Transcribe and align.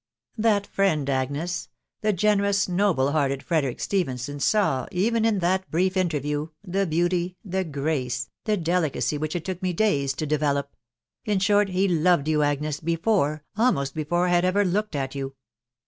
"That 0.49 0.65
friend, 0.65 1.07
Agnes, 1.11 1.69
the 2.01 2.11
generous 2.11 2.67
noble 2.67 3.11
hearted 3.11 3.43
Frederick 3.43 3.79
Stephenson, 3.79 4.39
saw, 4.39 4.87
even 4.91 5.25
in 5.25 5.37
that 5.41 5.69
brief 5.69 5.95
interview, 5.95 6.47
the 6.63 6.87
beauty, 6.87 7.37
the 7.45 7.63
grace, 7.63 8.27
the 8.45 8.57
delicacy 8.57 9.19
which 9.19 9.35
it 9.35 9.45
took 9.45 9.61
me 9.61 9.73
days 9.73 10.15
to 10.15 10.25
develop.... 10.25 10.73
in 11.23 11.37
short, 11.37 11.69
he 11.69 11.87
loved 11.87 12.27
you, 12.27 12.41
Agnes, 12.41 12.79
before, 12.79 13.43
almost 13.55 13.93
before 13.93 14.25
I 14.25 14.31
had 14.31 14.43
ever 14.43 14.65
looked 14.65 14.95
at 14.95 15.13
you 15.13 15.35